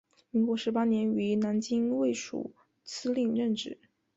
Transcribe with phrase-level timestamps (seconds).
[0.31, 2.49] 民国十八年于南京卫戍
[2.83, 3.77] 司令任职。